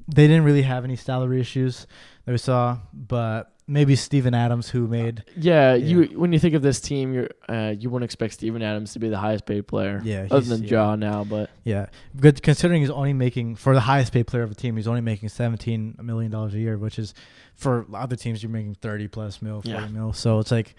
they 0.07 0.27
didn't 0.27 0.43
really 0.43 0.63
have 0.63 0.83
any 0.83 0.95
salary 0.95 1.39
issues 1.39 1.87
that 2.25 2.31
we 2.31 2.37
saw, 2.37 2.79
but 2.93 3.53
maybe 3.69 3.95
Steven 3.95 4.33
Adams, 4.33 4.69
who 4.69 4.87
made 4.87 5.23
Yeah, 5.37 5.75
Yeah. 5.75 5.85
you 5.85 6.19
when 6.19 6.33
you 6.33 6.39
think 6.39 6.55
of 6.55 6.61
this 6.61 6.81
team, 6.81 7.13
you're 7.13 7.29
uh, 7.47 7.73
you 7.77 7.89
wouldn't 7.89 8.05
expect 8.05 8.33
Steven 8.33 8.61
Adams 8.61 8.93
to 8.93 8.99
be 8.99 9.07
the 9.09 9.17
highest 9.19 9.45
paid 9.45 9.67
player. 9.67 10.01
Yeah, 10.03 10.27
other 10.31 10.41
than 10.41 10.63
yeah. 10.63 10.69
Ja 10.69 10.95
now, 10.95 11.23
but 11.23 11.49
yeah, 11.63 11.85
good 12.19 12.41
considering 12.41 12.81
he's 12.81 12.89
only 12.89 13.13
making 13.13 13.55
for 13.55 13.73
the 13.73 13.81
highest 13.81 14.11
paid 14.11 14.27
player 14.27 14.43
of 14.43 14.49
the 14.49 14.55
team, 14.55 14.75
he's 14.75 14.87
only 14.87 15.01
making 15.01 15.29
seventeen 15.29 15.95
million 16.01 16.31
dollars 16.31 16.53
a 16.55 16.59
year, 16.59 16.77
which 16.77 16.97
is 16.99 17.13
for 17.55 17.85
other 17.93 18.15
teams 18.15 18.41
you're 18.41 18.51
making 18.51 18.75
thirty 18.75 19.07
plus 19.07 19.41
mil, 19.41 19.61
forty 19.61 19.69
Yeah. 19.69 19.87
mil. 19.87 20.13
So 20.13 20.39
it's 20.39 20.51
like, 20.51 20.75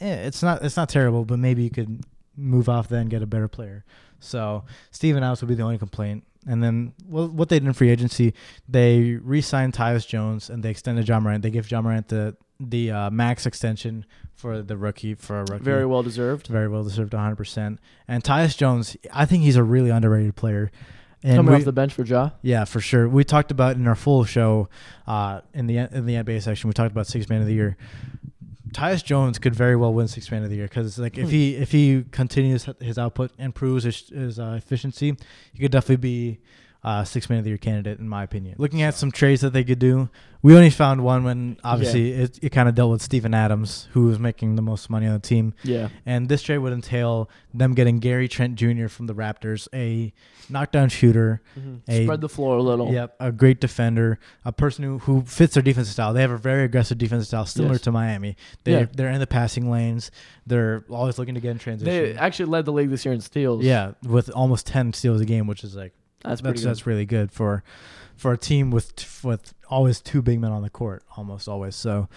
eh, 0.00 0.26
it's 0.26 0.42
not 0.42 0.62
it's 0.62 0.76
not 0.76 0.88
terrible, 0.88 1.24
but 1.24 1.38
maybe 1.38 1.62
you 1.62 1.70
could 1.70 2.04
move 2.36 2.68
off 2.68 2.88
then 2.88 3.02
and 3.02 3.10
get 3.10 3.22
a 3.22 3.26
better 3.26 3.48
player. 3.48 3.84
So 4.20 4.64
Steven 4.90 5.22
Adams 5.22 5.40
would 5.42 5.48
be 5.48 5.54
the 5.54 5.62
only 5.62 5.78
complaint. 5.78 6.24
And 6.46 6.62
then 6.62 6.92
well, 7.06 7.28
what 7.28 7.48
they 7.48 7.58
did 7.58 7.66
in 7.66 7.72
free 7.72 7.90
agency, 7.90 8.34
they 8.68 9.18
re-signed 9.22 9.72
Tyus 9.72 10.06
Jones 10.06 10.50
and 10.50 10.62
they 10.62 10.70
extended 10.70 11.08
Ja 11.08 11.18
Morant. 11.20 11.42
They 11.42 11.50
gave 11.50 11.70
Ja 11.70 11.80
Morant 11.80 12.08
the 12.08 12.36
the 12.60 12.90
uh, 12.90 13.10
max 13.10 13.46
extension 13.46 14.04
for 14.34 14.62
the 14.62 14.76
rookie 14.76 15.14
for 15.14 15.40
a 15.40 15.44
rookie. 15.44 15.64
very 15.64 15.84
well 15.86 16.02
deserved. 16.02 16.46
very 16.46 16.68
well 16.68 16.84
deserved 16.84 17.12
100%. 17.12 17.78
And 18.06 18.22
Tyus 18.22 18.56
Jones, 18.56 18.96
I 19.12 19.26
think 19.26 19.42
he's 19.42 19.56
a 19.56 19.62
really 19.64 19.90
underrated 19.90 20.36
player. 20.36 20.70
And 21.22 21.36
Coming 21.36 21.52
we- 21.54 21.58
off 21.60 21.64
the 21.64 21.72
bench 21.72 21.92
for 21.94 22.04
Ja. 22.04 22.30
yeah, 22.42 22.64
for 22.64 22.80
sure. 22.80 23.08
We 23.08 23.24
talked 23.24 23.50
about 23.50 23.76
in 23.76 23.86
our 23.88 23.94
full 23.94 24.24
show 24.24 24.68
uh, 25.06 25.40
in 25.54 25.66
the 25.66 25.78
in 25.78 26.04
the 26.06 26.14
NBA 26.14 26.42
section. 26.42 26.68
We 26.68 26.74
talked 26.74 26.92
about 26.92 27.06
six 27.06 27.28
man 27.30 27.40
of 27.40 27.46
the 27.46 27.54
year. 27.54 27.76
Tyus 28.74 29.04
Jones 29.04 29.38
could 29.38 29.54
very 29.54 29.76
well 29.76 29.94
win 29.94 30.08
six 30.08 30.30
man 30.30 30.42
of 30.42 30.50
the 30.50 30.56
year 30.56 30.66
because 30.66 30.98
like 30.98 31.16
if 31.16 31.30
he 31.30 31.54
if 31.54 31.70
he 31.70 32.04
continues 32.10 32.68
his 32.80 32.98
output, 32.98 33.30
improves 33.38 33.84
his, 33.84 34.08
his 34.08 34.38
uh, 34.38 34.54
efficiency, 34.58 35.16
he 35.52 35.60
could 35.60 35.70
definitely 35.70 35.96
be 35.96 36.40
uh, 36.84 37.02
six 37.02 37.30
man 37.30 37.38
of 37.38 37.44
the 37.44 37.50
year 37.50 37.56
candidate 37.58 37.98
in 37.98 38.08
my 38.08 38.22
opinion. 38.22 38.54
Looking 38.58 38.82
at 38.82 38.94
some 38.94 39.10
trades 39.10 39.40
that 39.40 39.52
they 39.54 39.64
could 39.64 39.78
do, 39.78 40.10
we 40.42 40.54
only 40.54 40.68
found 40.68 41.02
one 41.02 41.24
when 41.24 41.56
obviously 41.64 42.12
it, 42.12 42.38
it 42.42 42.50
kind 42.50 42.68
of 42.68 42.74
dealt 42.74 42.90
with 42.90 43.00
Steven 43.00 43.32
Adams, 43.32 43.88
who 43.92 44.04
was 44.06 44.18
making 44.18 44.56
the 44.56 44.62
most 44.62 44.90
money 44.90 45.06
on 45.06 45.14
the 45.14 45.18
team. 45.18 45.54
Yeah, 45.62 45.88
And 46.04 46.28
this 46.28 46.42
trade 46.42 46.58
would 46.58 46.74
entail 46.74 47.30
them 47.54 47.72
getting 47.74 48.00
Gary 48.00 48.28
Trent 48.28 48.56
Jr. 48.56 48.88
from 48.88 49.06
the 49.06 49.14
Raptors, 49.14 49.66
a 49.72 50.12
knockdown 50.50 50.90
shooter, 50.90 51.40
A- 51.88 52.04
spread 52.04 52.20
the 52.20 52.28
floor 52.28 52.58
a 52.58 52.62
little. 52.62 52.92
yep, 52.92 53.16
a 53.18 53.32
great 53.32 53.58
defender, 53.62 54.18
a 54.44 54.52
person 54.52 54.84
who, 54.84 54.98
who 54.98 55.22
fits 55.22 55.54
their 55.54 55.62
defensive 55.62 55.94
style. 55.94 56.12
They 56.12 56.20
have 56.20 56.30
a 56.30 56.36
very 56.36 56.64
aggressive 56.64 56.98
defensive 56.98 57.28
style, 57.28 57.46
similar 57.46 57.76
Yes. 57.76 57.80
to 57.82 57.92
Miami. 57.92 58.36
They 58.64 58.72
Yeah. 58.80 58.86
they're 58.94 59.08
in 59.10 59.20
the 59.20 59.26
passing 59.26 59.70
lanes. 59.70 60.10
They're 60.46 60.84
always 60.90 61.18
looking 61.18 61.34
to 61.36 61.40
get 61.40 61.52
in 61.52 61.58
transition. 61.58 61.90
They 61.90 62.14
actually 62.18 62.46
led 62.50 62.66
the 62.66 62.72
league 62.72 62.90
this 62.90 63.06
year 63.06 63.14
in 63.14 63.22
steals. 63.22 63.64
yeah, 63.64 63.92
with 64.02 64.28
almost 64.28 64.66
ten 64.66 64.92
steals 64.92 65.22
a 65.22 65.24
game, 65.24 65.46
which 65.46 65.64
is 65.64 65.74
like 65.74 65.94
that's 66.24 66.40
pretty 66.40 66.54
that's 66.54 66.62
good. 66.62 66.70
that's 66.70 66.86
really 66.86 67.06
good 67.06 67.30
for 67.32 67.62
for 68.16 68.32
a 68.32 68.38
team 68.38 68.70
with 68.70 69.22
with 69.24 69.54
always 69.68 70.00
two 70.00 70.22
big 70.22 70.40
men 70.40 70.52
on 70.52 70.62
the 70.62 70.70
court, 70.70 71.02
almost 71.16 71.48
always. 71.48 71.74
So 71.76 72.08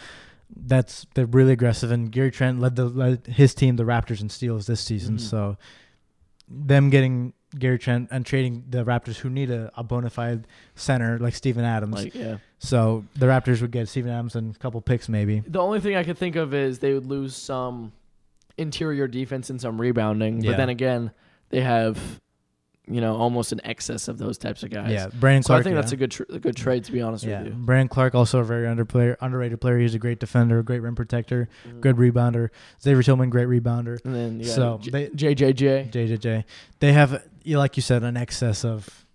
that's 0.56 1.06
they're 1.14 1.26
really 1.26 1.54
aggressive. 1.54 1.92
And 1.92 2.12
Gary 2.12 2.32
Trent 2.32 2.60
led 2.60 2.76
the 2.76 2.86
led 2.86 3.28
his 3.28 3.54
team, 3.54 3.76
the 3.76 3.84
Raptors, 3.84 4.22
in 4.22 4.30
steals 4.30 4.68
this 4.68 4.82
season. 4.82 5.18
Mhm. 5.18 5.22
So 5.22 5.58
them 6.48 6.90
getting 6.90 7.34
Gary 7.58 7.80
Trent 7.80 8.10
and 8.12 8.26
trading 8.26 8.66
the 8.70 8.84
Raptors, 8.86 9.18
who 9.18 9.30
need 9.30 9.50
a, 9.52 9.72
a 9.76 9.84
bona 9.84 10.10
fide 10.10 10.48
center 10.76 11.18
like 11.20 11.36
Steven 11.36 11.66
Adams. 11.66 11.96
like 11.96 12.16
yeah. 12.16 12.38
so 12.60 13.06
the 13.16 13.26
Raptors 13.26 13.62
would 13.62 13.72
get 13.72 13.88
Steven 13.88 14.12
Adams 14.12 14.36
and 14.36 14.56
a 14.56 14.60
couple 14.60 14.80
picks 14.82 15.10
maybe. 15.10 15.42
The 15.46 15.60
only 15.60 15.80
thing 15.80 15.96
I 15.96 16.04
could 16.04 16.18
think 16.18 16.36
of 16.36 16.54
is 16.54 16.80
they 16.80 16.94
would 16.94 17.06
lose 17.06 17.36
some 17.36 17.92
interior 18.58 19.08
defense 19.08 19.50
and 19.50 19.60
some 19.60 19.80
rebounding. 19.80 20.42
Yeah. 20.42 20.52
But 20.52 20.58
then 20.58 20.70
again, 20.70 21.12
they 21.50 21.62
have 21.62 22.20
you 22.89 23.01
know 23.01 23.15
almost 23.15 23.51
an 23.51 23.60
excess 23.63 24.08
of 24.08 24.17
those 24.17 24.38
types 24.38 24.63
of 24.63 24.70
guys. 24.70 24.91
Yeah, 24.91 25.08
Brandon 25.20 25.44
So 25.44 25.48
Clark. 25.48 25.60
I 25.60 25.63
think 25.63 25.74
yeah. 25.75 25.82
that's 25.82 25.91
a 25.91 25.98
good 25.98 26.12
tr- 26.12 26.24
a 26.29 26.39
good 26.39 26.56
trade 26.56 26.84
to 26.86 26.91
be 26.91 27.01
honest 27.01 27.24
yeah. 27.25 27.39
with 27.44 27.48
you. 27.50 27.53
Brandon 27.60 27.88
Clarke 27.88 28.15
also 28.15 28.39
a 28.39 28.44
very 28.44 28.65
under 28.67 28.86
player, 28.86 29.17
underrated 29.22 29.60
player. 29.62 29.77
He's 29.79 29.94
a 29.96 30.00
great 30.00 30.20
defender, 30.20 30.63
great 30.63 30.79
rim 30.82 30.96
protector, 30.96 31.50
Mhm. 31.67 31.82
good 31.82 31.98
rebounder. 31.98 32.50
Xavier 32.82 33.03
Tillman, 33.03 33.29
great 33.29 33.48
rebounder. 33.48 34.03
And 34.06 34.15
then 34.15 34.39
yeah, 34.39 34.51
So 34.53 34.79
J- 34.82 34.91
they- 34.91 35.10
JJJ. 35.10 35.89
JJJ. 35.91 36.44
They 36.79 36.94
have, 36.94 37.24
like 37.46 37.75
you 37.77 37.82
said, 37.82 38.03
an 38.03 38.15
excess 38.17 38.63
of 38.63 39.06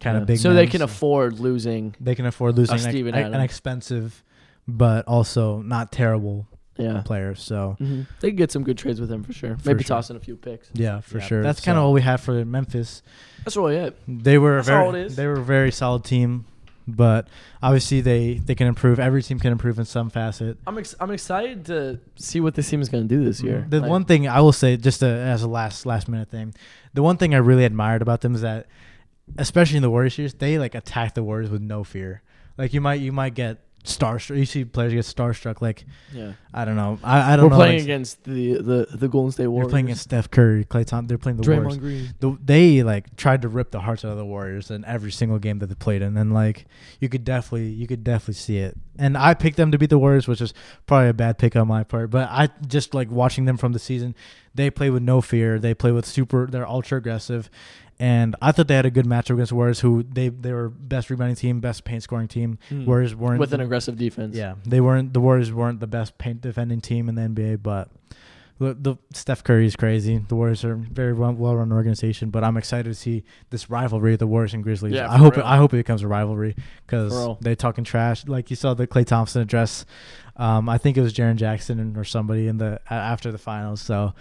kind 0.00 0.16
of 0.16 0.26
big. 0.26 0.38
So 0.38 0.52
they 0.54 0.66
can 0.66 0.82
afford 0.82 1.40
losing. 1.40 1.94
they 2.00 2.14
can 2.14 2.26
afford 2.26 2.56
losing 2.56 2.76
an, 3.08 3.14
ex- 3.14 3.34
an 3.34 3.40
expensive, 3.40 4.22
but 4.68 5.06
also 5.08 5.60
not 5.62 5.90
terrible 5.90 6.46
Yeah. 6.78 7.02
player. 7.04 7.34
So 7.34 7.76
hmm 7.78 8.02
They 8.20 8.30
could 8.30 8.38
get 8.38 8.50
some 8.52 8.64
good 8.64 8.78
trades 8.78 9.00
with 9.00 9.10
him 9.12 9.22
for 9.22 9.32
sure. 9.32 9.56
For 9.58 9.68
Maybe 9.68 9.84
sure. 9.84 9.96
toss 9.96 10.10
in 10.10 10.16
a 10.16 10.20
few 10.20 10.36
picks. 10.36 10.70
yeah, 10.72 11.00
for 11.00 11.18
Yeah, 11.18 11.24
sure. 11.26 11.42
That's 11.42 11.60
kind 11.60 11.76
of 11.76 11.82
so- 11.82 11.86
all 11.86 11.92
we 11.92 12.00
have 12.02 12.20
for 12.20 12.44
Memphis. 12.44 13.02
That's 13.44 13.56
really 13.56 13.76
it. 13.76 13.96
They 14.08 14.38
were 14.38 14.56
That's 14.56 14.68
very, 14.68 14.84
all 14.86 14.94
it 14.94 15.06
is. 15.06 15.16
they 15.16 15.26
were 15.26 15.34
a 15.34 15.44
very 15.44 15.70
solid 15.72 16.04
team, 16.04 16.44
but 16.88 17.28
obviously 17.62 18.00
they 18.00 18.34
they 18.34 18.54
can 18.54 18.66
improve. 18.68 18.98
Every 19.00 19.22
team 19.22 19.38
can 19.38 19.52
improve 19.52 19.78
in 19.78 19.84
some 19.84 20.10
facet. 20.10 20.56
I'm 20.66 20.78
ex- 20.78 20.94
I'm 21.00 21.10
excited 21.10 21.64
to 21.66 21.98
see 22.16 22.40
what 22.40 22.54
this 22.54 22.68
team 22.70 22.80
is 22.80 22.88
going 22.88 23.06
to 23.06 23.14
do 23.14 23.24
this 23.24 23.42
year. 23.42 23.66
The 23.68 23.80
Like, 23.80 23.90
one 23.90 24.04
thing 24.04 24.28
I 24.28 24.40
will 24.40 24.52
say, 24.52 24.76
just 24.76 25.02
a, 25.02 25.06
as 25.08 25.42
a 25.42 25.48
last 25.48 25.84
last 25.86 26.08
minute 26.08 26.28
thing, 26.30 26.54
the 26.94 27.02
one 27.02 27.16
thing 27.16 27.34
I 27.34 27.38
really 27.38 27.64
admired 27.64 28.00
about 28.02 28.20
them 28.22 28.34
is 28.34 28.40
that, 28.42 28.66
especially 29.38 29.76
in 29.76 29.82
the 29.82 29.90
Warriors 29.90 30.14
series, 30.14 30.34
they 30.34 30.58
like 30.58 30.74
attack 30.74 31.14
the 31.14 31.22
Warriors 31.22 31.50
with 31.50 31.62
no 31.62 31.84
fear. 31.84 32.22
Like 32.58 32.72
you 32.72 32.80
might 32.80 33.00
you 33.00 33.12
might 33.12 33.34
get 33.34 33.58
starstruck. 33.84 34.36
You 34.36 34.44
see 34.44 34.64
players 34.64 34.92
get 34.92 35.04
starstruck. 35.04 35.60
Like 35.60 35.84
yeah, 36.12 36.32
I 36.54 36.64
don't 36.64 36.76
know. 36.76 36.98
I, 37.02 37.32
I 37.32 37.36
don't 37.36 37.46
we're 37.46 37.50
know. 37.50 37.56
playing 37.56 37.78
like, 37.78 37.84
against 37.84 38.24
the, 38.24 38.54
the 38.54 38.86
the 38.92 39.08
Golden 39.08 39.32
State 39.32 39.48
warriors 39.48 39.66
You're 39.66 39.70
playing 39.70 39.86
against 39.86 40.02
Steph 40.02 40.30
Curry, 40.30 40.64
Klay 40.64 40.86
Thompson. 40.86 41.06
They're 41.08 41.18
playing 41.18 41.38
the 41.38 41.50
Warriors. 41.50 41.78
Green. 41.78 42.14
The, 42.20 42.38
they 42.44 42.82
like 42.82 43.16
tried 43.16 43.42
to 43.42 43.48
rip 43.48 43.70
the 43.70 43.80
hearts 43.80 44.04
out 44.04 44.12
of 44.12 44.18
the 44.18 44.24
Warriors 44.24 44.70
in 44.70 44.84
every 44.84 45.10
single 45.10 45.38
game 45.38 45.58
that 45.60 45.66
they 45.66 45.74
played 45.74 46.02
in, 46.02 46.16
and 46.16 46.32
like 46.32 46.66
you 47.00 47.08
could 47.08 47.24
definitely 47.24 47.68
you 47.68 47.86
could 47.86 48.04
definitely 48.04 48.34
see 48.34 48.58
it. 48.58 48.76
And 48.98 49.16
I 49.16 49.34
picked 49.34 49.56
them 49.56 49.72
to 49.72 49.78
beat 49.78 49.90
the 49.90 49.98
Warriors, 49.98 50.28
which 50.28 50.40
is 50.40 50.54
probably 50.86 51.08
a 51.08 51.14
bad 51.14 51.38
pick 51.38 51.56
on 51.56 51.66
my 51.66 51.82
part. 51.82 52.10
But 52.10 52.28
I 52.30 52.50
just 52.66 52.94
like 52.94 53.10
watching 53.10 53.46
them 53.46 53.56
from 53.56 53.72
the 53.72 53.78
season. 53.78 54.14
They 54.54 54.68
play 54.68 54.90
with 54.90 55.02
no 55.02 55.22
fear. 55.22 55.58
They 55.58 55.72
play 55.72 55.92
with 55.92 56.04
super. 56.04 56.46
They're 56.46 56.66
ultra 56.66 56.98
aggressive, 56.98 57.50
and 58.02 58.34
I 58.42 58.50
thought 58.50 58.66
they 58.66 58.74
had 58.74 58.84
a 58.84 58.90
good 58.90 59.06
matchup 59.06 59.34
against 59.34 59.50
the 59.50 59.54
Warriors, 59.54 59.78
who 59.78 60.02
they 60.02 60.28
they 60.28 60.52
were 60.52 60.68
best 60.68 61.08
rebounding 61.08 61.36
team, 61.36 61.60
best 61.60 61.84
paint 61.84 62.02
scoring 62.02 62.26
team. 62.26 62.58
Hmm. 62.68 62.84
Warriors 62.84 63.14
weren't 63.14 63.38
with 63.38 63.54
an 63.54 63.60
aggressive 63.60 63.96
defense. 63.96 64.34
yeah, 64.34 64.56
they 64.66 64.80
weren't. 64.80 65.12
The 65.12 65.20
Warriors 65.20 65.52
weren't 65.52 65.78
the 65.78 65.86
best 65.86 66.18
paint 66.18 66.40
defending 66.40 66.80
team 66.80 67.08
in 67.08 67.14
the 67.14 67.22
NBA, 67.22 67.62
but 67.62 67.90
the, 68.62 68.74
the 68.74 68.96
Steph 69.12 69.44
Curry 69.44 69.66
is 69.66 69.76
crazy. 69.76 70.18
The 70.18 70.34
Warriors 70.34 70.64
are 70.64 70.72
a 70.72 70.76
very 70.76 71.12
well 71.12 71.34
run 71.56 71.72
organization, 71.72 72.30
but 72.30 72.44
I'm 72.44 72.56
excited 72.56 72.88
to 72.88 72.94
see 72.94 73.24
this 73.50 73.68
rivalry 73.68 74.14
of 74.14 74.18
the 74.18 74.26
Warriors 74.26 74.54
and 74.54 74.62
Grizzlies. 74.62 74.94
Yeah, 74.94 75.10
I 75.10 75.18
hope 75.18 75.36
it. 75.36 75.44
I 75.44 75.56
hope 75.56 75.74
it 75.74 75.78
becomes 75.78 76.02
a 76.02 76.08
rivalry 76.08 76.56
because 76.86 77.12
real. 77.12 77.38
they 77.40 77.54
talking 77.54 77.84
trash. 77.84 78.26
Like 78.26 78.50
you 78.50 78.56
saw 78.56 78.74
the 78.74 78.86
Klay 78.86 79.06
Thompson 79.06 79.42
address. 79.42 79.84
Um, 80.36 80.68
I 80.68 80.78
think 80.78 80.96
it 80.96 81.02
was 81.02 81.12
Jaren 81.12 81.36
Jackson 81.36 81.96
or 81.96 82.04
somebody 82.04 82.48
in 82.48 82.58
the 82.58 82.80
after 82.88 83.30
the 83.32 83.38
finals. 83.38 83.82
So 83.82 84.14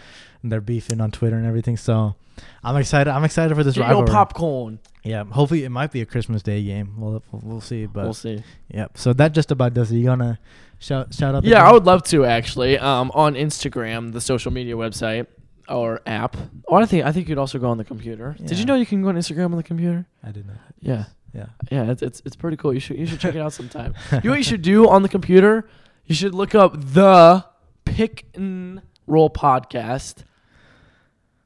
and 0.43 0.51
they're 0.51 0.61
beefing 0.61 1.01
on 1.01 1.11
Twitter 1.11 1.37
and 1.37 1.45
everything. 1.45 1.77
So 1.77 2.15
I'm 2.63 2.75
excited. 2.77 3.11
I'm 3.11 3.23
excited 3.23 3.55
for 3.55 3.63
this 3.63 3.75
Get 3.75 3.83
rivalry. 3.83 4.07
popcorn. 4.07 4.79
Yeah, 5.03 5.23
hopefully 5.23 5.63
it 5.63 5.69
might 5.69 5.91
be 5.91 6.01
a 6.01 6.05
Christmas 6.05 6.43
Day 6.43 6.63
game. 6.63 6.95
We'll 6.97 7.23
we'll, 7.31 7.41
we'll 7.43 7.61
see, 7.61 7.85
but 7.85 8.03
we'll 8.03 8.13
see. 8.13 8.43
Yep. 8.69 8.97
So 8.97 9.13
that 9.13 9.33
just 9.33 9.51
about 9.51 9.73
does 9.73 9.91
it. 9.91 9.97
You 9.97 10.05
gonna 10.05 10.39
shout 10.81 11.13
shout 11.13 11.35
out? 11.35 11.43
the 11.43 11.49
Yeah, 11.49 11.59
team? 11.59 11.67
I 11.67 11.71
would 11.71 11.85
love 11.85 12.03
to 12.03 12.25
actually. 12.25 12.77
Um, 12.77 13.11
on 13.13 13.35
Instagram, 13.35 14.11
the 14.11 14.19
social 14.19 14.51
media 14.51 14.75
website 14.75 15.27
or 15.69 16.01
app. 16.05 16.35
Or 16.65 16.81
I 16.81 16.85
think 16.85 17.05
I 17.05 17.13
think 17.13 17.29
you'd 17.29 17.37
also 17.37 17.57
go 17.59 17.69
on 17.69 17.77
the 17.77 17.85
computer. 17.85 18.35
Did 18.43 18.59
you 18.59 18.65
know 18.65 18.75
you 18.75 18.85
can 18.85 19.01
go 19.01 19.07
on 19.09 19.15
Instagram 19.15 19.45
on 19.51 19.57
the 19.57 19.63
computer? 19.63 20.05
I 20.23 20.31
did 20.31 20.45
not. 20.45 20.57
Yeah. 20.79 21.05
Yeah. 21.33 21.45
Yeah, 21.71 21.89
it's 21.91 22.01
it's, 22.01 22.21
it's 22.25 22.35
pretty 22.35 22.57
cool. 22.57 22.73
You 22.73 22.81
should 22.81 22.97
you 22.97 23.05
should 23.05 23.19
check 23.21 23.35
it 23.35 23.39
out 23.39 23.53
sometime. 23.53 23.93
you 24.11 24.19
know 24.25 24.31
what 24.31 24.37
you 24.39 24.43
should 24.43 24.61
do 24.61 24.89
on 24.89 25.01
the 25.01 25.09
computer? 25.09 25.65
You 26.05 26.15
should 26.15 26.35
look 26.35 26.53
up 26.55 26.73
the 26.77 27.45
Pick 27.85 28.25
and 28.33 28.81
Roll 29.07 29.29
podcast 29.29 30.23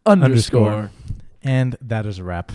underscore. 0.06 0.92
And 1.44 1.78
that 1.82 2.06
is 2.08 2.18
a 2.20 2.24
wrap. 2.24 2.52